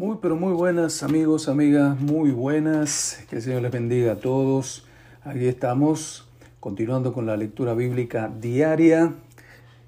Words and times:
Muy, 0.00 0.16
pero 0.22 0.34
muy 0.34 0.54
buenas 0.54 1.02
amigos, 1.02 1.46
amigas, 1.46 2.00
muy 2.00 2.30
buenas. 2.30 3.22
Que 3.28 3.36
el 3.36 3.42
Señor 3.42 3.60
les 3.60 3.70
bendiga 3.70 4.12
a 4.12 4.16
todos. 4.16 4.86
Aquí 5.24 5.46
estamos 5.46 6.26
continuando 6.58 7.12
con 7.12 7.26
la 7.26 7.36
lectura 7.36 7.74
bíblica 7.74 8.32
diaria. 8.40 9.12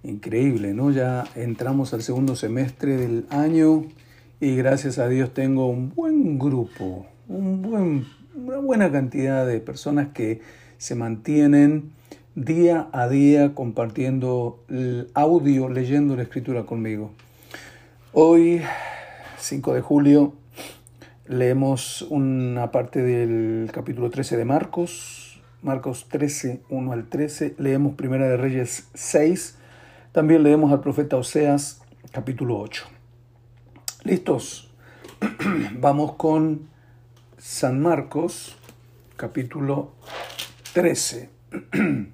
Increíble, 0.03 0.75
¿no? 0.75 0.91
Ya 0.91 1.25
entramos 1.35 1.95
al 1.95 2.03
segundo 2.03 2.37
semestre 2.37 2.99
del 2.99 3.25
año 3.31 3.87
y 4.39 4.55
gracias 4.55 4.99
a 4.99 5.09
Dios 5.09 5.33
tengo 5.33 5.69
un 5.69 5.95
buen 5.95 6.39
grupo, 6.39 7.07
una 7.27 8.05
buena 8.59 8.93
cantidad 8.93 9.47
de 9.47 9.61
personas 9.61 10.09
que 10.13 10.43
se 10.77 10.95
mantienen 10.95 11.91
día 12.35 12.91
a 12.93 13.09
día 13.09 13.55
compartiendo 13.55 14.63
el 14.69 15.09
audio, 15.15 15.71
leyendo 15.71 16.17
la 16.17 16.25
escritura 16.25 16.67
conmigo. 16.67 17.13
Hoy 18.13 18.61
5 19.43 19.75
de 19.75 19.81
julio, 19.81 20.35
leemos 21.27 22.03
una 22.03 22.71
parte 22.71 23.03
del 23.03 23.73
capítulo 23.73 24.09
13 24.09 24.37
de 24.37 24.45
Marcos, 24.45 25.43
Marcos 25.63 26.07
13, 26.09 26.63
1 26.69 26.93
al 26.93 27.09
13, 27.09 27.57
leemos 27.59 27.97
Primera 27.97 28.29
de 28.29 28.37
Reyes 28.37 28.89
6, 28.95 29.59
también 30.13 30.45
leemos 30.45 30.73
al 30.73 30.81
profeta 30.81 31.17
Oseas, 31.17 31.83
capítulo 32.13 32.57
8. 32.61 32.85
¿Listos? 34.05 34.73
Vamos 35.81 36.15
con 36.15 36.69
San 37.37 37.81
Marcos, 37.81 38.57
capítulo 39.17 39.91
13. 40.73 41.31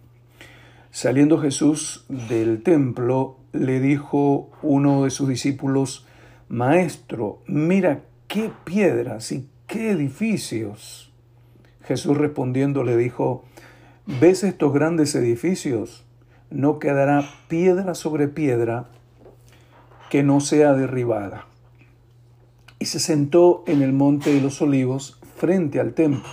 Saliendo 0.90 1.38
Jesús 1.38 2.06
del 2.08 2.62
templo, 2.62 3.36
le 3.52 3.80
dijo 3.80 4.50
uno 4.62 5.04
de 5.04 5.10
sus 5.10 5.28
discípulos, 5.28 6.07
Maestro, 6.48 7.42
mira 7.46 8.04
qué 8.26 8.50
piedras 8.64 9.32
y 9.32 9.48
qué 9.66 9.90
edificios. 9.90 11.12
Jesús 11.82 12.16
respondiendo 12.16 12.84
le 12.84 12.96
dijo, 12.96 13.44
¿ves 14.06 14.44
estos 14.44 14.72
grandes 14.72 15.14
edificios? 15.14 16.06
No 16.50 16.78
quedará 16.78 17.28
piedra 17.48 17.94
sobre 17.94 18.28
piedra 18.28 18.88
que 20.10 20.22
no 20.22 20.40
sea 20.40 20.72
derribada. 20.72 21.46
Y 22.78 22.86
se 22.86 22.98
sentó 22.98 23.64
en 23.66 23.82
el 23.82 23.92
monte 23.92 24.32
de 24.32 24.40
los 24.40 24.62
olivos 24.62 25.20
frente 25.36 25.80
al 25.80 25.92
templo. 25.92 26.28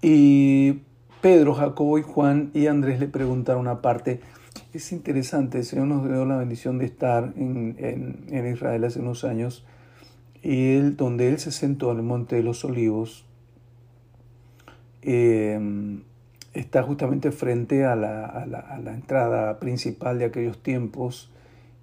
Y 0.00 0.80
Pedro, 1.20 1.54
Jacobo 1.54 1.98
y 1.98 2.02
Juan 2.02 2.50
y 2.52 2.66
Andrés 2.66 2.98
le 2.98 3.06
preguntaron 3.06 3.68
aparte, 3.68 4.20
es 4.72 4.92
interesante, 4.92 5.58
el 5.58 5.64
Señor 5.64 5.86
nos 5.86 6.08
dio 6.08 6.24
la 6.24 6.38
bendición 6.38 6.78
de 6.78 6.86
estar 6.86 7.32
en, 7.36 8.46
Israel 8.52 8.84
hace 8.84 9.00
unos 9.00 9.24
años 9.24 9.66
y 10.42 10.76
él, 10.76 10.96
donde 10.96 11.28
él 11.28 11.38
se 11.38 11.52
sentó 11.52 11.92
en 11.92 11.98
el 11.98 12.02
Monte 12.02 12.36
de 12.36 12.42
los 12.42 12.64
Olivos, 12.64 13.26
em, 15.02 16.02
está 16.54 16.82
justamente 16.82 17.32
frente 17.32 17.84
a 17.84 17.96
la, 17.96 18.80
entrada 18.94 19.58
principal 19.60 20.18
de 20.18 20.24
aquellos 20.24 20.62
tiempos 20.62 21.30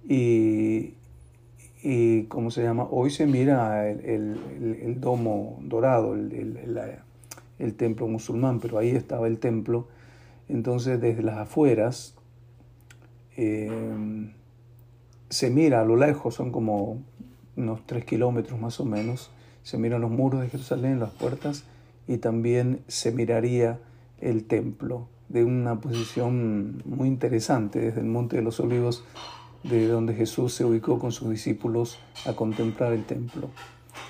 y, 0.08 0.94
y 1.82 2.24
¿cómo 2.24 2.50
se 2.50 2.62
llama? 2.62 2.88
Hoy 2.90 3.10
se 3.10 3.26
mira 3.26 3.88
el, 3.88 4.96
domo 5.00 5.60
dorado, 5.62 6.14
el 6.14 7.74
templo 7.76 8.08
musulmán, 8.08 8.58
pero 8.58 8.78
ahí 8.78 8.90
estaba 8.90 9.28
el 9.28 9.38
templo. 9.38 9.86
Entonces 10.48 11.00
desde 11.00 11.22
las 11.22 11.38
afueras 11.38 12.19
Em, 13.42 14.34
se 15.30 15.48
mira 15.48 15.80
a 15.80 15.84
lo 15.86 15.96
lejos, 15.96 16.34
son 16.34 16.52
como 16.52 16.98
unos 17.56 17.86
tres 17.86 18.04
kilómetros 18.04 18.60
más 18.60 18.78
o 18.80 18.84
menos, 18.84 19.30
se 19.62 19.78
miran 19.78 20.02
los 20.02 20.10
muros 20.10 20.42
de 20.42 20.50
Jerusalén, 20.50 21.00
las 21.00 21.08
puertas, 21.08 21.64
y 22.06 22.18
también 22.18 22.82
se 22.86 23.12
miraría 23.12 23.78
el 24.20 24.44
templo 24.44 25.08
de 25.30 25.44
una 25.44 25.80
posición 25.80 26.82
muy 26.84 27.08
interesante 27.08 27.78
desde 27.78 28.00
el 28.00 28.08
Monte 28.08 28.36
de 28.36 28.42
los 28.42 28.60
Olivos, 28.60 29.04
de 29.64 29.88
donde 29.88 30.12
Jesús 30.12 30.52
se 30.52 30.66
ubicó 30.66 30.98
con 30.98 31.10
sus 31.10 31.30
discípulos 31.30 31.98
a 32.26 32.34
contemplar 32.34 32.92
el 32.92 33.06
templo. 33.06 33.48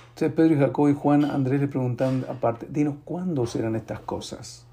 Entonces 0.08 0.32
Pedro 0.32 0.54
y 0.54 0.58
Jacob 0.58 0.88
y 0.88 0.94
Juan 0.94 1.24
Andrés 1.24 1.60
le 1.60 1.68
preguntan 1.68 2.24
aparte, 2.28 2.66
dinos, 2.68 2.96
¿cuándo 3.04 3.46
serán 3.46 3.76
estas 3.76 4.00
cosas? 4.00 4.66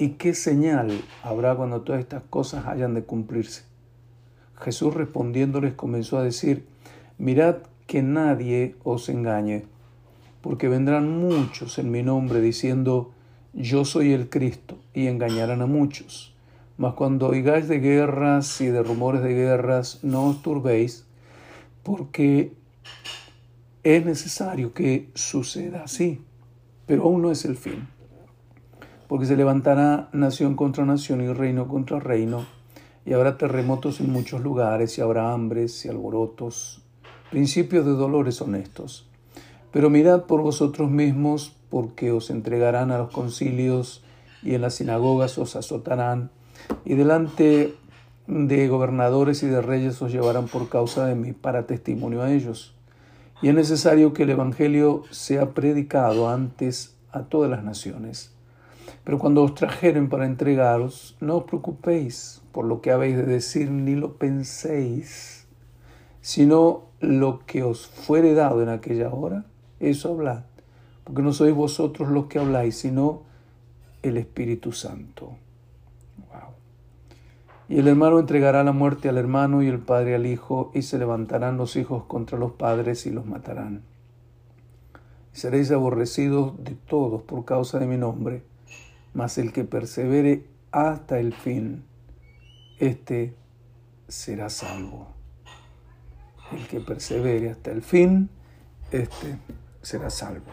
¿Y 0.00 0.10
qué 0.10 0.32
señal 0.32 0.92
habrá 1.24 1.56
cuando 1.56 1.80
todas 1.80 2.00
estas 2.00 2.22
cosas 2.30 2.66
hayan 2.68 2.94
de 2.94 3.02
cumplirse? 3.02 3.64
Jesús 4.54 4.94
respondiéndoles 4.94 5.74
comenzó 5.74 6.18
a 6.18 6.22
decir, 6.22 6.64
mirad 7.18 7.56
que 7.88 8.00
nadie 8.00 8.76
os 8.84 9.08
engañe, 9.08 9.64
porque 10.40 10.68
vendrán 10.68 11.18
muchos 11.18 11.80
en 11.80 11.90
mi 11.90 12.04
nombre 12.04 12.40
diciendo, 12.40 13.10
yo 13.54 13.84
soy 13.84 14.12
el 14.12 14.30
Cristo, 14.30 14.78
y 14.94 15.08
engañarán 15.08 15.62
a 15.62 15.66
muchos. 15.66 16.32
Mas 16.76 16.94
cuando 16.94 17.26
oigáis 17.26 17.66
de 17.66 17.80
guerras 17.80 18.60
y 18.60 18.66
de 18.66 18.84
rumores 18.84 19.20
de 19.20 19.34
guerras, 19.34 20.04
no 20.04 20.26
os 20.26 20.42
turbéis, 20.42 21.06
porque 21.82 22.52
es 23.82 24.06
necesario 24.06 24.72
que 24.72 25.08
suceda 25.14 25.82
así, 25.82 26.22
pero 26.86 27.02
aún 27.02 27.20
no 27.20 27.32
es 27.32 27.44
el 27.44 27.56
fin 27.56 27.97
porque 29.08 29.24
se 29.24 29.36
levantará 29.36 30.10
nación 30.12 30.54
contra 30.54 30.84
nación 30.84 31.22
y 31.22 31.32
reino 31.32 31.66
contra 31.66 31.98
reino, 31.98 32.46
y 33.06 33.14
habrá 33.14 33.38
terremotos 33.38 34.00
en 34.00 34.12
muchos 34.12 34.42
lugares, 34.42 34.98
y 34.98 35.00
habrá 35.00 35.32
hambres 35.32 35.84
y 35.84 35.88
alborotos, 35.88 36.82
principios 37.30 37.86
de 37.86 37.92
dolores 37.92 38.40
honestos. 38.42 39.08
Pero 39.72 39.88
mirad 39.88 40.24
por 40.24 40.42
vosotros 40.42 40.90
mismos, 40.90 41.56
porque 41.70 42.12
os 42.12 42.28
entregarán 42.28 42.90
a 42.90 42.98
los 42.98 43.10
concilios, 43.10 44.04
y 44.42 44.54
en 44.54 44.60
las 44.60 44.74
sinagogas 44.74 45.38
os 45.38 45.56
azotarán, 45.56 46.30
y 46.84 46.94
delante 46.94 47.74
de 48.26 48.68
gobernadores 48.68 49.42
y 49.42 49.46
de 49.46 49.62
reyes 49.62 50.02
os 50.02 50.12
llevarán 50.12 50.48
por 50.48 50.68
causa 50.68 51.06
de 51.06 51.14
mí 51.14 51.32
para 51.32 51.66
testimonio 51.66 52.22
a 52.22 52.30
ellos. 52.30 52.74
Y 53.40 53.48
es 53.48 53.54
necesario 53.54 54.12
que 54.12 54.24
el 54.24 54.30
Evangelio 54.30 55.04
sea 55.10 55.54
predicado 55.54 56.28
antes 56.28 56.96
a 57.10 57.22
todas 57.22 57.50
las 57.50 57.64
naciones 57.64 58.37
pero 59.08 59.18
cuando 59.18 59.42
os 59.42 59.54
trajeren 59.54 60.10
para 60.10 60.26
entregaros, 60.26 61.16
no 61.20 61.38
os 61.38 61.44
preocupéis 61.44 62.42
por 62.52 62.66
lo 62.66 62.82
que 62.82 62.90
habéis 62.90 63.16
de 63.16 63.22
decir, 63.22 63.70
ni 63.70 63.94
lo 63.94 64.18
penséis, 64.18 65.46
sino 66.20 66.82
lo 67.00 67.40
que 67.46 67.62
os 67.62 67.86
fuere 67.86 68.34
dado 68.34 68.62
en 68.62 68.68
aquella 68.68 69.08
hora, 69.08 69.46
eso 69.80 70.10
hablad, 70.10 70.42
porque 71.04 71.22
no 71.22 71.32
sois 71.32 71.54
vosotros 71.54 72.10
los 72.10 72.26
que 72.26 72.38
habláis, 72.38 72.76
sino 72.76 73.22
el 74.02 74.18
Espíritu 74.18 74.72
Santo. 74.72 75.38
Y 77.66 77.78
el 77.78 77.88
hermano 77.88 78.18
entregará 78.18 78.62
la 78.62 78.72
muerte 78.72 79.08
al 79.08 79.16
hermano 79.16 79.62
y 79.62 79.68
el 79.68 79.78
padre 79.78 80.16
al 80.16 80.26
hijo, 80.26 80.70
y 80.74 80.82
se 80.82 80.98
levantarán 80.98 81.56
los 81.56 81.76
hijos 81.76 82.04
contra 82.04 82.38
los 82.38 82.52
padres 82.52 83.06
y 83.06 83.10
los 83.10 83.24
matarán. 83.24 83.80
seréis 85.32 85.70
aborrecidos 85.70 86.62
de 86.62 86.74
todos 86.74 87.22
por 87.22 87.46
causa 87.46 87.78
de 87.78 87.86
mi 87.86 87.96
nombre 87.96 88.42
mas 89.18 89.36
el 89.36 89.52
que 89.52 89.64
persevere 89.64 90.44
hasta 90.70 91.18
el 91.18 91.34
fin, 91.34 91.82
éste 92.78 93.34
será 94.06 94.48
salvo. 94.48 95.08
El 96.52 96.64
que 96.68 96.78
persevere 96.78 97.50
hasta 97.50 97.72
el 97.72 97.82
fin, 97.82 98.30
éste 98.92 99.38
será 99.82 100.08
salvo. 100.08 100.52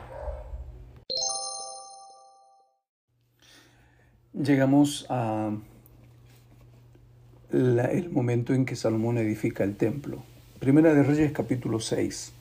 Llegamos 4.33 5.05
a 5.09 5.51
el 7.51 8.09
momento 8.09 8.55
en 8.55 8.65
que 8.65 8.75
Salomón 8.75 9.19
edifica 9.19 9.63
el 9.63 9.77
templo. 9.77 10.23
Primera 10.59 10.91
de 10.95 11.03
Reyes 11.03 11.31
capítulo 11.33 11.79
6. 11.79 12.33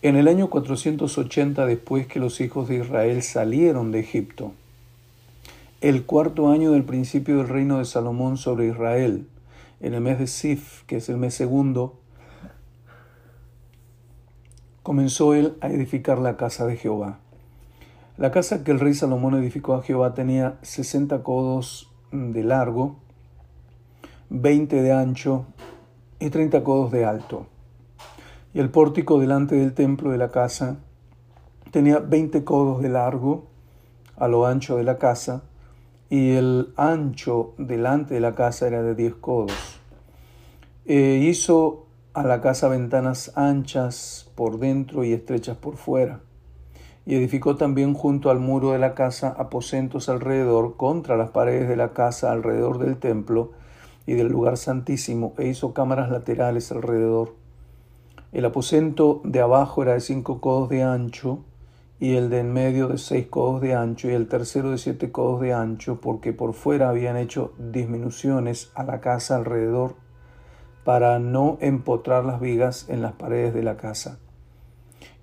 En 0.00 0.16
el 0.16 0.26
año 0.26 0.48
480 0.48 1.66
después 1.66 2.06
que 2.06 2.18
los 2.18 2.40
hijos 2.40 2.66
de 2.66 2.76
Israel 2.76 3.22
salieron 3.22 3.92
de 3.92 4.00
Egipto, 4.00 4.54
el 5.80 6.06
cuarto 6.06 6.48
año 6.48 6.72
del 6.72 6.84
principio 6.84 7.36
del 7.36 7.48
reino 7.48 7.78
de 7.78 7.84
Salomón 7.84 8.36
sobre 8.36 8.66
Israel, 8.66 9.28
en 9.80 9.94
el 9.94 10.00
mes 10.00 10.18
de 10.18 10.26
Sif, 10.26 10.82
que 10.86 10.96
es 10.96 11.08
el 11.08 11.18
mes 11.18 11.34
segundo, 11.34 12.00
comenzó 14.82 15.34
él 15.34 15.56
a 15.60 15.68
edificar 15.68 16.18
la 16.18 16.36
casa 16.36 16.66
de 16.66 16.76
Jehová. 16.76 17.20
La 18.16 18.32
casa 18.32 18.64
que 18.64 18.72
el 18.72 18.80
rey 18.80 18.94
Salomón 18.94 19.34
edificó 19.34 19.74
a 19.74 19.82
Jehová 19.82 20.14
tenía 20.14 20.58
sesenta 20.62 21.22
codos 21.22 21.92
de 22.10 22.42
largo, 22.42 22.96
veinte 24.30 24.82
de 24.82 24.92
ancho 24.92 25.46
y 26.18 26.30
treinta 26.30 26.64
codos 26.64 26.90
de 26.90 27.04
alto. 27.04 27.46
Y 28.52 28.58
el 28.58 28.70
pórtico 28.70 29.20
delante 29.20 29.54
del 29.54 29.74
templo 29.74 30.10
de 30.10 30.18
la 30.18 30.32
casa 30.32 30.78
tenía 31.70 32.00
veinte 32.00 32.42
codos 32.42 32.82
de 32.82 32.88
largo 32.88 33.46
a 34.16 34.26
lo 34.26 34.44
ancho 34.44 34.76
de 34.76 34.82
la 34.82 34.98
casa 34.98 35.44
y 36.10 36.32
el 36.32 36.72
ancho 36.76 37.54
delante 37.58 38.14
de 38.14 38.20
la 38.20 38.34
casa 38.34 38.66
era 38.66 38.82
de 38.82 38.94
diez 38.94 39.14
codos. 39.14 39.80
E 40.86 41.20
hizo 41.22 41.86
a 42.14 42.22
la 42.22 42.40
casa 42.40 42.68
ventanas 42.68 43.32
anchas 43.36 44.30
por 44.34 44.58
dentro 44.58 45.04
y 45.04 45.12
estrechas 45.12 45.56
por 45.56 45.76
fuera. 45.76 46.20
Y 47.04 47.14
edificó 47.14 47.56
también 47.56 47.94
junto 47.94 48.30
al 48.30 48.38
muro 48.38 48.72
de 48.72 48.78
la 48.78 48.94
casa 48.94 49.28
aposentos 49.28 50.08
alrededor, 50.08 50.76
contra 50.76 51.16
las 51.16 51.30
paredes 51.30 51.68
de 51.68 51.76
la 51.76 51.92
casa 51.92 52.32
alrededor 52.32 52.78
del 52.78 52.96
templo 52.96 53.52
y 54.06 54.14
del 54.14 54.28
lugar 54.28 54.56
santísimo, 54.56 55.34
e 55.38 55.48
hizo 55.48 55.74
cámaras 55.74 56.10
laterales 56.10 56.72
alrededor. 56.72 57.34
El 58.32 58.44
aposento 58.44 59.20
de 59.24 59.40
abajo 59.40 59.82
era 59.82 59.92
de 59.92 60.00
cinco 60.00 60.40
codos 60.40 60.68
de 60.68 60.82
ancho, 60.82 61.40
y 62.00 62.14
el 62.14 62.30
de 62.30 62.40
en 62.40 62.52
medio 62.52 62.88
de 62.88 62.98
seis 62.98 63.26
codos 63.26 63.60
de 63.60 63.74
ancho, 63.74 64.08
y 64.08 64.12
el 64.12 64.28
tercero 64.28 64.70
de 64.70 64.78
siete 64.78 65.10
codos 65.10 65.40
de 65.40 65.52
ancho, 65.52 66.00
porque 66.00 66.32
por 66.32 66.54
fuera 66.54 66.88
habían 66.88 67.16
hecho 67.16 67.52
disminuciones 67.58 68.70
a 68.74 68.84
la 68.84 69.00
casa 69.00 69.36
alrededor 69.36 69.96
para 70.84 71.18
no 71.18 71.58
empotrar 71.60 72.24
las 72.24 72.40
vigas 72.40 72.88
en 72.88 73.02
las 73.02 73.12
paredes 73.12 73.52
de 73.52 73.62
la 73.62 73.76
casa. 73.76 74.18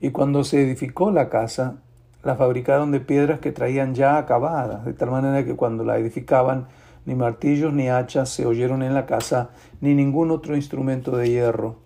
Y 0.01 0.11
cuando 0.11 0.43
se 0.43 0.61
edificó 0.61 1.11
la 1.11 1.29
casa, 1.29 1.77
la 2.23 2.35
fabricaron 2.35 2.91
de 2.91 2.99
piedras 2.99 3.39
que 3.39 3.51
traían 3.51 3.95
ya 3.95 4.17
acabadas, 4.17 4.83
de 4.83 4.93
tal 4.93 5.11
manera 5.11 5.45
que 5.45 5.55
cuando 5.55 5.83
la 5.83 5.97
edificaban, 5.97 6.67
ni 7.05 7.15
martillos 7.15 7.71
ni 7.71 7.87
hachas 7.87 8.29
se 8.29 8.45
oyeron 8.45 8.83
en 8.83 8.93
la 8.93 9.05
casa, 9.05 9.51
ni 9.79 9.93
ningún 9.93 10.31
otro 10.31 10.55
instrumento 10.55 11.15
de 11.15 11.29
hierro. 11.29 11.84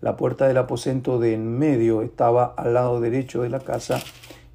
La 0.00 0.16
puerta 0.16 0.46
del 0.46 0.58
aposento 0.58 1.18
de 1.18 1.32
en 1.32 1.58
medio 1.58 2.02
estaba 2.02 2.44
al 2.56 2.74
lado 2.74 3.00
derecho 3.00 3.42
de 3.42 3.48
la 3.48 3.60
casa 3.60 3.98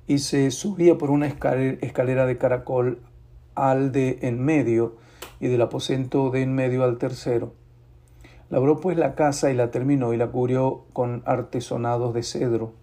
y 0.06 0.20
se 0.20 0.52
subía 0.52 0.98
por 0.98 1.10
una 1.10 1.26
escalera 1.26 2.26
de 2.26 2.38
caracol 2.38 3.00
al 3.56 3.92
de 3.92 4.20
en 4.22 4.44
medio 4.44 4.98
y 5.40 5.48
del 5.48 5.62
aposento 5.62 6.30
de 6.30 6.44
en 6.44 6.54
medio 6.54 6.84
al 6.84 6.98
tercero. 6.98 7.54
Labró 8.50 8.80
pues 8.80 8.98
la 8.98 9.16
casa 9.16 9.50
y 9.50 9.56
la 9.56 9.72
terminó 9.72 10.14
y 10.14 10.18
la 10.18 10.28
cubrió 10.28 10.84
con 10.94 11.24
artesonados 11.26 12.14
de 12.14 12.22
cedro. 12.22 12.74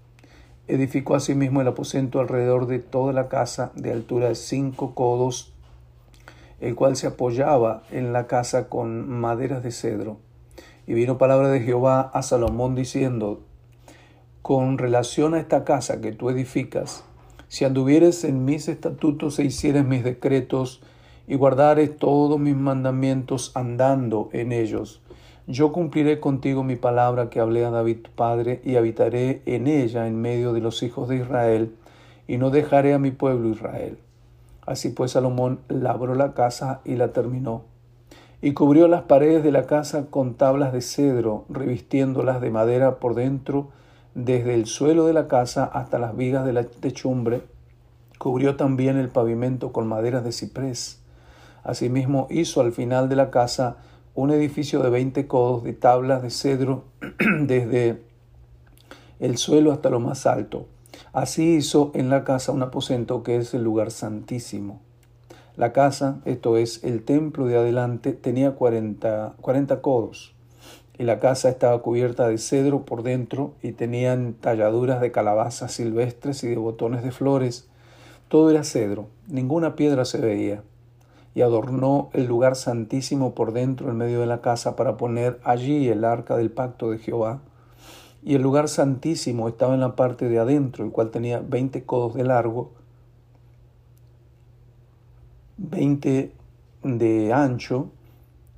Edificó 0.67 1.15
asimismo 1.15 1.61
el 1.61 1.69
aposento 1.69 2.21
alrededor 2.21 2.67
de 2.67 2.79
toda 2.79 3.13
la 3.13 3.29
casa 3.29 3.71
de 3.75 3.93
altura 3.93 4.29
de 4.29 4.35
cinco 4.35 4.95
codos, 4.95 5.55
el 6.61 6.75
cual 6.75 6.97
se 6.97 7.07
apoyaba 7.07 7.83
en 7.91 8.13
la 8.13 8.27
casa 8.27 8.69
con 8.69 9.09
maderas 9.09 9.63
de 9.63 9.71
cedro. 9.71 10.19
Y 10.89 10.95
vino 10.95 11.19
palabra 11.19 11.51
de 11.51 11.61
Jehová 11.61 12.11
a 12.15 12.23
Salomón 12.23 12.75
diciendo, 12.75 13.43
con 14.41 14.79
relación 14.79 15.35
a 15.35 15.39
esta 15.39 15.63
casa 15.63 16.01
que 16.01 16.13
tú 16.13 16.31
edificas, 16.31 17.05
si 17.49 17.67
anduvieres 17.67 18.25
en 18.25 18.47
mis 18.47 18.69
estatutos 18.69 19.39
e 19.39 19.45
hicieres 19.45 19.85
mis 19.85 20.03
decretos, 20.03 20.81
y 21.27 21.35
guardares 21.35 21.95
todos 21.99 22.41
mis 22.41 22.57
mandamientos 22.57 23.53
andando 23.55 24.31
en 24.33 24.51
ellos, 24.51 25.03
yo 25.47 25.73
cumpliré 25.73 26.21
contigo 26.21 26.65
mi 26.65 26.77
palabra 26.77 27.29
que 27.29 27.41
hablé 27.41 27.67
a 27.67 27.71
David 27.71 27.99
tu 28.05 28.11
padre, 28.13 28.63
y 28.65 28.77
habitaré 28.77 29.43
en 29.45 29.67
ella 29.67 30.07
en 30.07 30.19
medio 30.19 30.55
de 30.55 30.63
los 30.63 30.83
hijos 30.83 31.07
de 31.11 31.17
Israel, 31.17 31.77
y 32.27 32.39
no 32.39 32.49
dejaré 32.49 32.95
a 32.95 32.99
mi 32.99 33.11
pueblo 33.11 33.51
Israel. 33.51 33.99
Así 34.65 34.89
pues 34.89 35.11
Salomón 35.11 35.61
labró 35.69 36.15
la 36.15 36.33
casa 36.33 36.81
y 36.87 36.95
la 36.95 37.13
terminó, 37.13 37.65
y 38.41 38.53
cubrió 38.53 38.87
las 38.87 39.03
paredes 39.03 39.43
de 39.43 39.51
la 39.51 39.67
casa 39.67 40.07
con 40.11 40.35
tablas 40.35 40.73
de 40.73 40.81
cedro, 40.81 41.45
revistiéndolas 41.49 42.41
de 42.41 42.51
madera 42.51 42.97
por 42.97 43.15
dentro, 43.15 43.69
desde 44.15 44.55
el 44.55 44.67
suelo 44.67 45.07
de 45.07 45.13
la 45.13 45.29
casa 45.29 45.65
hasta 45.65 45.99
las 45.99 46.17
vigas 46.17 46.45
de 46.47 46.53
la 46.53 46.65
techumbre. 46.65 47.43
Cubrió 48.19 48.57
también 48.57 48.97
el 48.97 49.09
pavimento 49.09 49.73
con 49.73 49.87
maderas 49.89 50.25
de 50.25 50.33
ciprés. 50.33 51.01
Asimismo 51.65 52.27
hizo 52.31 52.61
al 52.61 52.73
final 52.73 53.09
de 53.09 53.17
la 53.17 53.31
casa 53.31 53.77
un 54.15 54.31
edificio 54.31 54.83
de 54.83 54.91
20 54.91 55.27
codos 55.27 55.65
de 55.65 55.73
tablas 55.73 56.23
de 56.23 56.31
cedro 56.31 56.85
desde 57.41 58.03
el 59.21 59.37
suelo 59.37 59.73
hasta 59.73 59.91
lo 59.91 60.01
más 60.01 60.27
alto. 60.27 60.67
Así 61.13 61.57
hizo 61.57 61.91
en 61.95 62.11
la 62.11 62.25
casa 62.25 62.53
un 62.53 62.63
aposento 62.63 63.23
que 63.23 63.37
es 63.37 63.55
el 63.55 63.63
lugar 63.63 63.91
santísimo. 63.91 64.81
La 65.59 65.73
casa, 65.73 66.21
esto 66.25 66.57
es 66.57 66.85
el 66.85 67.03
templo 67.03 67.47
de 67.47 67.57
adelante, 67.57 68.13
tenía 68.13 68.53
40, 68.53 69.35
40 69.41 69.83
codos 69.83 70.33
y 70.97 71.03
la 71.03 71.19
casa 71.19 71.49
estaba 71.49 71.83
cubierta 71.83 72.29
de 72.29 72.39
cedro 72.39 72.85
por 72.85 73.03
dentro 73.03 73.55
y 73.61 73.73
tenían 73.73 74.35
talladuras 74.35 75.01
de 75.01 75.11
calabazas 75.11 75.73
silvestres 75.73 76.45
y 76.45 76.47
de 76.47 76.59
botones 76.59 77.03
de 77.03 77.11
flores. 77.11 77.69
Todo 78.29 78.51
era 78.51 78.63
cedro, 78.63 79.09
ninguna 79.27 79.75
piedra 79.75 80.05
se 80.05 80.19
veía 80.19 80.63
y 81.35 81.41
adornó 81.41 82.11
el 82.13 82.27
lugar 82.27 82.55
santísimo 82.55 83.35
por 83.35 83.53
dentro 83.53 83.91
en 83.91 83.97
medio 83.97 84.21
de 84.21 84.27
la 84.27 84.41
casa 84.41 84.77
para 84.77 84.97
poner 84.97 85.41
allí 85.43 85.89
el 85.89 86.05
arca 86.05 86.37
del 86.37 86.53
pacto 86.53 86.93
de 86.93 86.99
Jehová. 86.99 87.41
Y 88.23 88.37
el 88.37 88.43
lugar 88.43 88.69
santísimo 88.69 89.49
estaba 89.49 89.75
en 89.75 89.81
la 89.81 89.97
parte 89.97 90.29
de 90.29 90.39
adentro, 90.39 90.85
el 90.85 90.93
cual 90.93 91.11
tenía 91.11 91.41
veinte 91.41 91.85
codos 91.85 92.15
de 92.15 92.23
largo, 92.23 92.78
veinte 95.59 96.33
de 96.83 97.33
ancho 97.33 97.91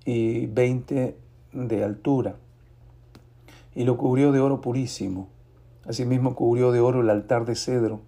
y 0.05 0.47
veinte 0.47 1.17
de 1.53 1.83
altura. 1.83 2.37
Y 3.75 3.85
lo 3.85 3.97
cubrió 3.97 4.31
de 4.31 4.41
oro 4.41 4.61
purísimo. 4.61 5.29
Asimismo 5.87 6.35
cubrió 6.35 6.71
de 6.71 6.81
oro 6.81 7.01
el 7.01 7.11
altar 7.11 7.47
de 7.47 7.57
cedro. 7.57 8.01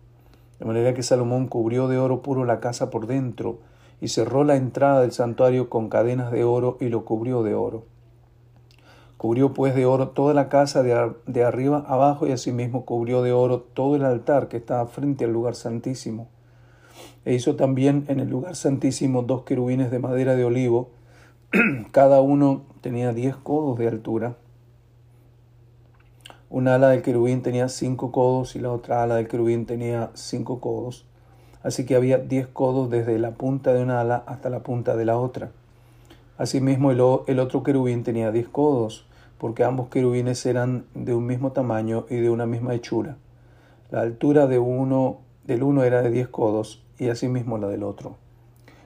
De 0.59 0.67
manera 0.67 0.95
que 0.95 1.03
Salomón 1.03 1.49
cubrió 1.49 1.89
de 1.89 1.99
oro 1.99 2.23
puro 2.23 2.45
la 2.45 2.61
casa 2.61 2.91
por 2.91 3.07
dentro, 3.07 3.59
y 4.01 4.09
cerró 4.09 4.45
la 4.45 4.57
entrada 4.57 5.01
del 5.01 5.13
santuario 5.13 5.71
con 5.71 5.89
cadenas 5.89 6.33
de 6.33 6.43
oro 6.43 6.77
y 6.81 6.89
lo 6.89 7.05
cubrió 7.05 7.45
de 7.45 7.55
oro. 7.55 7.85
Cubrió 9.17 9.55
pues 9.55 9.77
de 9.77 9.87
oro 9.87 10.09
toda 10.09 10.35
la 10.35 10.49
casa 10.49 10.83
de, 10.83 11.45
arriba 11.45 11.85
abajo 11.87 12.27
y 12.27 12.33
asimismo 12.33 12.85
cubrió 12.85 13.23
de 13.23 13.33
oro 13.33 13.61
todo 13.61 13.95
el 13.95 14.05
altar 14.05 14.49
que 14.49 14.57
estaba 14.57 14.87
frente 14.87 15.25
al 15.25 15.33
lugar 15.33 15.55
santísimo. 15.55 16.29
E 17.25 17.35
hizo 17.35 17.57
también 17.57 18.05
en 18.09 18.21
el 18.21 18.29
lugar 18.29 18.57
santísimo 18.57 19.23
dos 19.23 19.43
querubines 19.43 19.91
de 19.91 19.99
madera 19.99 20.35
de 20.35 20.45
olivo, 20.45 20.91
cada 21.93 22.21
uno 22.21 22.63
tenía 22.81 23.13
diez 23.13 23.37
codos 23.37 23.79
de 23.79 23.89
altura. 23.89 24.37
Una 26.51 26.75
ala 26.75 26.89
del 26.89 27.03
querubín 27.03 27.43
tenía 27.43 27.69
cinco 27.69 28.13
codos 28.13 28.57
y 28.57 28.59
la 28.59 28.73
otra 28.73 29.03
ala 29.03 29.17
del 29.17 29.29
querubín 29.29 29.67
tenía 29.67 30.11
cinco 30.15 30.61
codos 30.61 31.07
así 31.63 31.87
que 31.87 31.95
había 31.95 32.19
diez 32.19 32.47
codos 32.47 32.91
desde 32.91 33.19
la 33.19 33.33
punta 33.33 33.73
de 33.73 33.83
una 33.83 34.01
ala 34.01 34.23
hasta 34.27 34.51
la 34.51 34.61
punta 34.61 34.97
de 34.97 35.05
la 35.05 35.19
otra. 35.19 35.51
Asimismo 36.39 36.91
el, 36.91 37.01
el 37.27 37.39
otro 37.39 37.63
querubín 37.63 38.03
tenía 38.03 38.33
diez 38.33 38.49
codos, 38.49 39.07
porque 39.39 39.65
ambos 39.65 39.89
querubines 39.89 40.45
eran 40.47 40.85
de 40.95 41.15
un 41.15 41.27
mismo 41.27 41.53
tamaño 41.53 42.07
y 42.11 42.17
de 42.17 42.31
una 42.31 42.47
misma 42.47 42.75
hechura. 42.75 43.17
La 43.91 44.01
altura 44.01 44.47
de 44.47 44.59
uno, 44.59 45.19
del 45.45 45.63
uno 45.63 45.85
era 45.85 46.03
de 46.03 46.11
diez 46.11 46.29
codos, 46.29 46.82
y 46.99 47.09
asimismo 47.09 47.59
la 47.59 47.69
del 47.69 47.83
otro. 47.83 48.17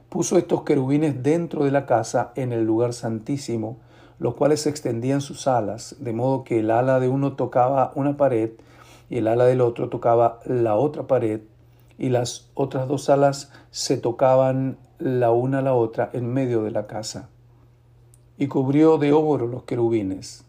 Puso 0.08 0.38
estos 0.38 0.62
querubines 0.62 1.22
dentro 1.22 1.64
de 1.64 1.70
la 1.70 1.86
casa 1.86 2.32
en 2.36 2.52
el 2.52 2.64
lugar 2.64 2.92
santísimo, 2.92 3.78
los 4.18 4.34
cuales 4.34 4.66
extendían 4.66 5.20
sus 5.20 5.46
alas, 5.46 5.96
de 5.98 6.12
modo 6.12 6.44
que 6.44 6.60
el 6.60 6.70
ala 6.70 7.00
de 7.00 7.08
uno 7.08 7.34
tocaba 7.34 7.92
una 7.94 8.16
pared 8.16 8.50
y 9.08 9.18
el 9.18 9.28
ala 9.28 9.44
del 9.44 9.60
otro 9.60 9.88
tocaba 9.88 10.40
la 10.44 10.76
otra 10.76 11.06
pared, 11.06 11.40
y 11.98 12.08
las 12.10 12.50
otras 12.54 12.88
dos 12.88 13.08
alas 13.08 13.52
se 13.70 13.96
tocaban 13.96 14.78
la 14.98 15.30
una 15.30 15.60
a 15.60 15.62
la 15.62 15.75
otra 15.75 16.10
en 16.12 16.32
medio 16.32 16.62
de 16.62 16.70
la 16.70 16.86
casa. 16.86 17.28
Y 18.38 18.48
cubrió 18.48 18.98
de 18.98 19.12
oro 19.12 19.46
los 19.46 19.62
querubines, 19.62 20.44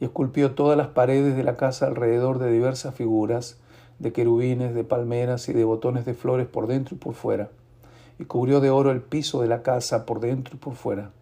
y 0.00 0.04
esculpió 0.04 0.54
todas 0.54 0.76
las 0.76 0.88
paredes 0.88 1.36
de 1.36 1.44
la 1.44 1.56
casa 1.56 1.86
alrededor 1.86 2.38
de 2.38 2.50
diversas 2.50 2.94
figuras, 2.94 3.58
de 4.00 4.12
querubines, 4.12 4.74
de 4.74 4.82
palmeras 4.82 5.48
y 5.48 5.52
de 5.52 5.64
botones 5.64 6.04
de 6.04 6.14
flores 6.14 6.48
por 6.48 6.66
dentro 6.66 6.96
y 6.96 6.98
por 6.98 7.14
fuera, 7.14 7.50
y 8.18 8.24
cubrió 8.24 8.60
de 8.60 8.70
oro 8.70 8.90
el 8.90 9.00
piso 9.00 9.40
de 9.40 9.46
la 9.46 9.62
casa 9.62 10.04
por 10.04 10.18
dentro 10.18 10.56
y 10.56 10.58
por 10.58 10.74
fuera. 10.74 11.12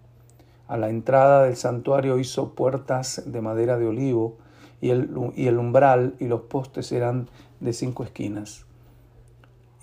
A 0.66 0.78
la 0.78 0.88
entrada 0.88 1.44
del 1.44 1.56
santuario 1.56 2.18
hizo 2.18 2.54
puertas 2.54 3.22
de 3.26 3.40
madera 3.42 3.76
de 3.76 3.86
olivo, 3.86 4.38
y 4.80 4.90
el, 4.90 5.10
y 5.36 5.48
el 5.48 5.58
umbral 5.58 6.14
y 6.18 6.28
los 6.28 6.42
postes 6.42 6.90
eran 6.92 7.28
de 7.60 7.74
cinco 7.74 8.04
esquinas 8.04 8.64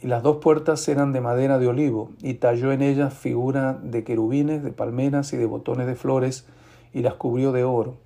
y 0.05 0.07
las 0.07 0.21
dos 0.21 0.37
puertas 0.37 0.87
eran 0.87 1.13
de 1.13 1.19
madera 1.21 1.57
de 1.57 1.67
olivo, 1.67 2.11
y 2.21 2.35
talló 2.35 2.71
en 2.71 2.83
ellas 2.83 3.11
figura 3.13 3.79
de 3.81 4.03
querubines, 4.03 4.63
de 4.63 4.71
palmeras 4.71 5.33
y 5.33 5.37
de 5.37 5.47
botones 5.47 5.87
de 5.87 5.95
flores, 5.95 6.45
y 6.93 7.01
las 7.01 7.15
cubrió 7.15 7.51
de 7.51 7.63
oro. 7.63 7.97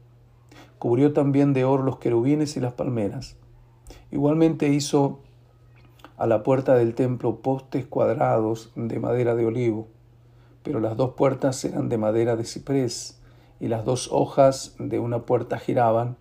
Cubrió 0.78 1.12
también 1.12 1.52
de 1.52 1.66
oro 1.66 1.84
los 1.84 1.98
querubines 1.98 2.56
y 2.56 2.62
las 2.62 2.72
palmeras. 2.72 3.36
Igualmente 4.12 4.70
hizo 4.70 5.20
a 6.18 6.28
la 6.28 6.44
puerta 6.44 6.76
del 6.76 6.96
templo 6.96 7.38
postes 7.38 7.86
cuadrados 7.86 8.72
de 8.76 9.00
madera 9.00 9.36
de 9.36 9.46
olivo, 9.46 9.88
pero 10.64 10.80
las 10.80 10.98
dos 10.98 11.12
puertas 11.12 11.64
eran 11.64 11.90
de 11.90 11.98
madera 11.98 12.36
de 12.36 12.46
ciprés, 12.46 13.22
y 13.60 13.68
las 13.68 13.86
dos 13.86 14.10
hojas 14.12 14.76
de 14.80 15.00
una 15.00 15.20
puerta 15.26 15.58
giraban, 15.58 16.18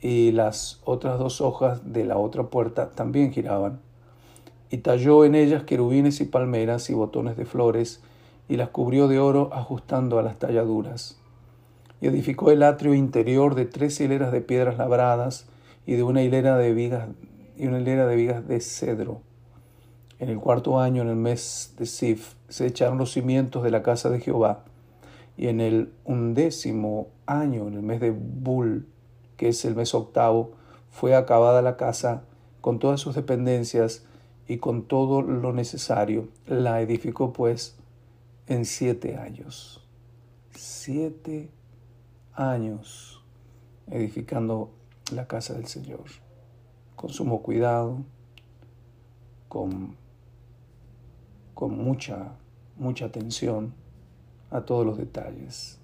y 0.00 0.32
las 0.32 0.80
otras 0.84 1.18
dos 1.18 1.40
hojas 1.40 1.92
de 1.92 2.04
la 2.04 2.16
otra 2.16 2.44
puerta 2.44 2.90
también 2.90 3.32
giraban 3.32 3.80
y 4.70 4.78
talló 4.78 5.24
en 5.24 5.34
ellas 5.34 5.64
querubines 5.64 6.20
y 6.20 6.24
palmeras 6.24 6.88
y 6.90 6.94
botones 6.94 7.36
de 7.36 7.44
flores, 7.44 8.00
y 8.48 8.56
las 8.56 8.70
cubrió 8.70 9.08
de 9.08 9.18
oro 9.18 9.50
ajustando 9.52 10.18
a 10.18 10.22
las 10.22 10.38
talladuras. 10.38 11.16
y 12.00 12.06
edificó 12.06 12.50
el 12.50 12.62
atrio 12.62 12.94
interior 12.94 13.54
de 13.54 13.66
tres 13.66 14.00
hileras 14.00 14.32
de 14.32 14.40
piedras 14.40 14.78
labradas 14.78 15.46
y 15.86 15.94
de 15.94 16.02
una 16.02 16.22
hilera 16.22 16.56
de 16.56 16.72
vigas 16.72 17.08
y 17.56 17.66
una 17.66 17.80
hilera 17.80 18.06
de 18.06 18.16
vigas 18.16 18.46
de 18.48 18.60
cedro. 18.60 19.22
En 20.18 20.28
el 20.28 20.38
cuarto 20.38 20.80
año, 20.80 21.02
en 21.02 21.08
el 21.08 21.16
mes 21.16 21.74
de 21.78 21.86
Sif, 21.86 22.34
se 22.48 22.66
echaron 22.66 22.98
los 22.98 23.12
cimientos 23.12 23.62
de 23.62 23.70
la 23.70 23.82
casa 23.82 24.10
de 24.10 24.20
Jehová. 24.20 24.64
Y 25.36 25.48
en 25.48 25.60
el 25.60 25.92
undécimo 26.04 27.08
año, 27.26 27.68
en 27.68 27.74
el 27.74 27.82
mes 27.82 28.00
de 28.00 28.10
Bul, 28.10 28.86
que 29.36 29.48
es 29.48 29.64
el 29.64 29.74
mes 29.74 29.94
octavo, 29.94 30.52
fue 30.90 31.14
acabada 31.14 31.62
la 31.62 31.76
casa 31.76 32.24
con 32.60 32.78
todas 32.78 33.00
sus 33.00 33.14
dependencias 33.14 34.04
y 34.46 34.58
con 34.58 34.82
todo 34.82 35.22
lo 35.22 35.52
necesario. 35.52 36.28
La 36.46 36.80
edificó 36.82 37.32
pues 37.32 37.76
en 38.46 38.64
siete 38.64 39.16
años. 39.16 39.86
Siete 40.54 41.50
años 42.34 43.22
edificando 43.90 44.70
la 45.12 45.26
casa 45.26 45.54
del 45.54 45.66
Señor, 45.66 46.04
con 46.96 47.10
sumo 47.10 47.42
cuidado, 47.42 47.98
con 49.48 50.00
con 51.60 51.76
mucha, 51.76 52.32
mucha 52.78 53.04
atención 53.04 53.74
a 54.50 54.62
todos 54.62 54.86
los 54.86 54.96
detalles. 54.96 55.78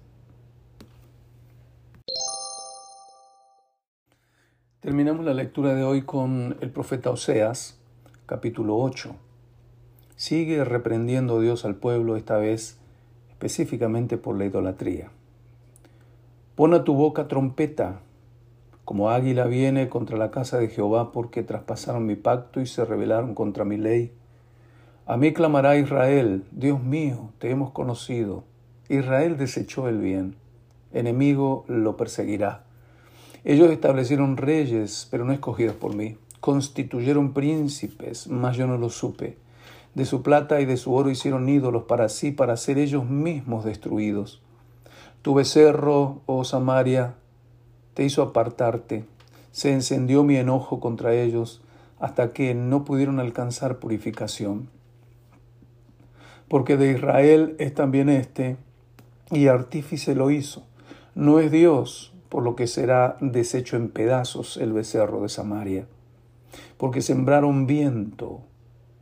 Terminamos 4.79 5.23
la 5.23 5.35
lectura 5.35 5.75
de 5.75 5.83
hoy 5.83 6.01
con 6.01 6.57
el 6.61 6.71
profeta 6.71 7.11
Oseas, 7.11 7.77
capítulo 8.25 8.75
8. 8.75 9.15
Sigue 10.15 10.65
reprendiendo 10.65 11.39
Dios 11.41 11.63
al 11.63 11.75
pueblo, 11.75 12.15
esta 12.15 12.37
vez 12.37 12.79
específicamente 13.29 14.17
por 14.17 14.35
la 14.35 14.45
idolatría. 14.45 15.11
Pon 16.55 16.73
a 16.73 16.83
tu 16.83 16.95
boca 16.95 17.27
trompeta, 17.27 17.99
como 18.87 19.11
águila 19.11 19.45
viene 19.45 19.89
contra 19.89 20.17
la 20.17 20.31
casa 20.31 20.57
de 20.57 20.69
Jehová, 20.69 21.11
porque 21.11 21.43
traspasaron 21.43 22.07
mi 22.07 22.15
pacto 22.15 22.61
y 22.61 22.65
se 22.65 22.85
rebelaron 22.85 23.35
contra 23.35 23.65
mi 23.65 23.77
ley 23.77 24.13
a 25.09 25.15
mí 25.15 25.31
clamará 25.31 25.77
Israel, 25.77 26.43
Dios 26.51 26.83
mío, 26.83 27.29
te 27.39 27.49
hemos 27.49 27.71
conocido. 27.71 28.43
Israel 28.89 29.37
desechó 29.37 29.87
el 29.87 29.99
bien, 29.99 30.35
enemigo 30.91 31.63
lo 31.69 31.95
perseguirá. 31.95 32.65
Ellos 33.45 33.71
establecieron 33.71 34.35
reyes, 34.35 35.07
pero 35.09 35.23
no 35.23 35.31
escogidos 35.31 35.77
por 35.77 35.95
mí. 35.95 36.17
Constituyeron 36.41 37.31
príncipes, 37.31 38.27
mas 38.27 38.57
yo 38.57 38.67
no 38.67 38.77
lo 38.77 38.89
supe. 38.89 39.37
De 39.95 40.03
su 40.03 40.23
plata 40.23 40.59
y 40.59 40.65
de 40.65 40.75
su 40.75 40.93
oro 40.93 41.09
hicieron 41.09 41.47
ídolos 41.47 41.83
para 41.83 42.09
sí, 42.09 42.31
para 42.31 42.57
ser 42.57 42.77
ellos 42.77 43.05
mismos 43.05 43.63
destruidos. 43.63 44.41
Tu 45.21 45.33
becerro, 45.33 46.19
oh 46.25 46.43
Samaria, 46.43 47.15
te 47.97 48.05
hizo 48.05 48.21
apartarte. 48.21 49.03
Se 49.51 49.73
encendió 49.73 50.23
mi 50.23 50.37
enojo 50.37 50.79
contra 50.79 51.15
ellos 51.15 51.63
hasta 51.99 52.31
que 52.31 52.53
no 52.53 52.85
pudieron 52.85 53.19
alcanzar 53.19 53.79
purificación 53.79 54.69
porque 56.47 56.77
de 56.77 56.91
Israel 56.91 57.55
es 57.59 57.73
también 57.73 58.09
este, 58.09 58.57
y 59.31 59.47
artífice 59.47 60.15
lo 60.15 60.31
hizo. 60.31 60.63
No 61.15 61.39
es 61.39 61.51
Dios, 61.51 62.13
por 62.29 62.43
lo 62.43 62.55
que 62.55 62.67
será 62.67 63.17
deshecho 63.19 63.75
en 63.75 63.89
pedazos 63.89 64.57
el 64.57 64.73
becerro 64.73 65.21
de 65.21 65.29
Samaria, 65.29 65.87
porque 66.77 67.01
sembraron 67.01 67.67
viento 67.67 68.41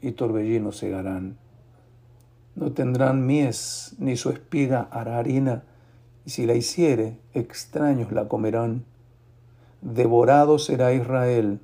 y 0.01 0.13
torbellino 0.13 0.71
segarán. 0.71 1.37
No 2.55 2.71
tendrán 2.71 3.25
mies, 3.25 3.95
ni 3.99 4.15
su 4.15 4.29
espiga 4.29 4.87
hará 4.91 5.19
harina, 5.19 5.63
y 6.25 6.31
si 6.31 6.45
la 6.45 6.55
hiciere, 6.55 7.19
extraños 7.33 8.11
la 8.11 8.27
comerán. 8.27 8.85
Devorado 9.81 10.59
será 10.59 10.93
Israel, 10.93 11.59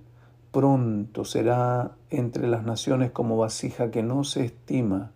pronto 0.51 1.25
será 1.25 1.91
entre 2.09 2.47
las 2.47 2.63
naciones 2.63 3.11
como 3.11 3.37
vasija 3.37 3.91
que 3.91 4.03
no 4.03 4.23
se 4.23 4.45
estima 4.45 5.11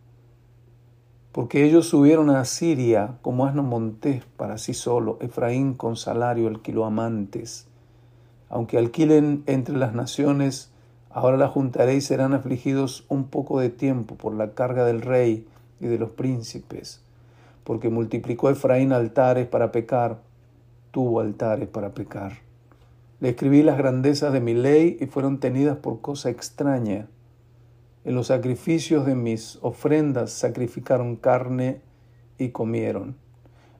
porque 1.36 1.66
ellos 1.66 1.90
subieron 1.90 2.30
a 2.30 2.46
Siria 2.46 3.18
como 3.22 3.46
asno 3.46 3.62
montés 3.62 4.24
para 4.38 4.58
sí 4.58 4.74
solo, 4.74 5.18
Efraín 5.20 5.74
con 5.74 5.98
salario 5.98 6.48
alquiló 6.48 6.86
amantes. 6.86 7.68
Aunque 8.48 8.78
alquilen 8.78 9.44
entre 9.46 9.76
las 9.76 9.94
naciones, 9.94 10.72
ahora 11.10 11.36
la 11.36 11.50
juntaré 11.50 11.96
y 11.96 12.00
serán 12.00 12.34
afligidos 12.34 13.04
un 13.10 13.26
poco 13.26 13.60
de 13.60 13.70
tiempo 13.70 14.16
por 14.16 14.34
la 14.34 14.52
carga 14.52 14.86
del 14.86 15.02
rey 15.02 15.46
y 15.82 15.88
de 15.88 16.00
los 16.00 16.12
príncipes, 16.12 17.02
porque 17.66 17.90
multiplicó 17.90 18.50
Efraín 18.50 18.94
altares 18.94 19.48
para 19.48 19.74
pecar, 19.74 20.22
tuvo 20.92 21.20
altares 21.20 21.68
para 21.68 21.94
pecar. 21.94 22.38
Le 23.20 23.30
escribí 23.30 23.64
las 23.64 23.78
grandezas 23.78 24.32
de 24.32 24.40
mi 24.40 24.54
ley 24.54 24.98
y 25.02 25.08
fueron 25.08 25.42
tenidas 25.42 25.76
por 25.78 26.00
cosa 26.00 26.30
extraña 26.30 27.10
en 28.06 28.14
los 28.14 28.28
sacrificios 28.28 29.04
de 29.08 29.16
mis 29.16 29.58
ofrendas 29.64 30.32
sacrificaron 30.32 31.16
carne 31.16 31.82
y 32.38 32.50
comieron. 32.50 33.18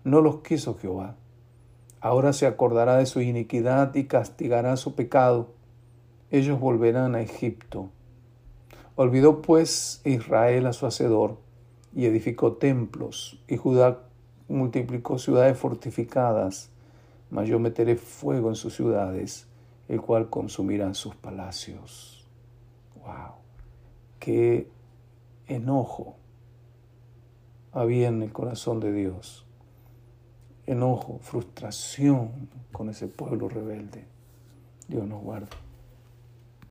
No 0.04 0.20
los 0.20 0.42
quiso 0.42 0.76
Jehová. 0.80 1.16
Ahora 2.02 2.34
se 2.34 2.48
acordará 2.48 2.98
de 2.98 3.06
su 3.06 3.22
iniquidad 3.22 3.94
y 3.94 4.06
castigará 4.06 4.78
su 4.78 4.96
pecado. 4.96 5.50
Ellos 6.32 6.60
volverán 6.60 7.14
a 7.14 7.22
Egipto. 7.22 7.92
Olvidó 8.96 9.44
pues 9.44 10.02
Israel 10.06 10.66
a 10.66 10.74
su 10.74 10.88
hacedor 10.88 11.38
y 11.96 12.06
edificó 12.06 12.54
templos, 12.54 13.42
y 13.48 13.58
Judá 13.58 14.04
multiplicó 14.48 15.18
ciudades 15.18 15.58
fortificadas, 15.58 16.70
mas 17.32 17.48
yo 17.48 17.58
meteré 17.58 17.96
fuego 17.96 18.50
en 18.50 18.56
sus 18.56 18.76
ciudades, 18.76 19.48
el 19.88 20.02
cual 20.02 20.30
consumirá 20.30 20.94
sus 20.94 21.16
palacios. 21.16 22.28
Wow 23.04 23.46
qué 24.26 24.68
enojo 25.46 26.16
había 27.72 28.08
en 28.08 28.24
el 28.24 28.34
corazón 28.34 28.80
de 28.80 28.92
Dios. 28.92 29.46
Enojo, 30.66 31.20
frustración 31.22 32.50
con 32.72 32.90
ese 32.90 33.08
pueblo 33.08 33.50
rebelde. 33.50 34.08
Dios 34.88 35.08
nos 35.08 35.22
guarde. 35.22 35.65